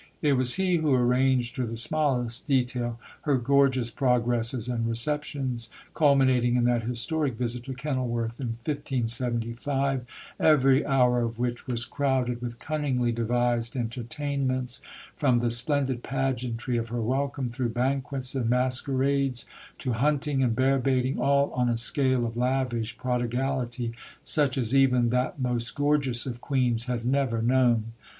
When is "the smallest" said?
1.67-2.47